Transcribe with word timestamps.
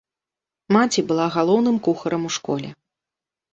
Маці 0.75 1.03
была 1.11 1.27
галоўным 1.37 1.77
кухарам 1.91 2.27
у 2.33 2.35
школе. 2.41 2.75